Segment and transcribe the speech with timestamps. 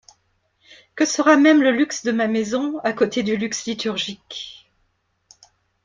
[0.95, 4.67] Que sera même le luxe de ma maison, à côté du luxe liturgique?